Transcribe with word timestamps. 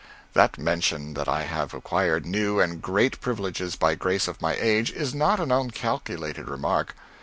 That 0.33 0.57
mention 0.57 1.13
that 1.13 1.27
I 1.29 1.43
have 1.43 1.75
acquired 1.75 2.25
new 2.25 2.59
and 2.59 2.81
great 2.81 3.21
privileges 3.21 3.75
by 3.75 3.93
grace 3.93 4.27
of 4.27 4.41
my 4.41 4.55
age, 4.55 4.91
is 4.91 5.13
not 5.13 5.39
an 5.39 5.51
uncalculated 5.51 6.49
remark. 6.49 6.95